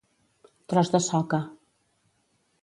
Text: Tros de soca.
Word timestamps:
Tros 0.73 0.91
de 0.95 1.01
soca. 1.09 1.41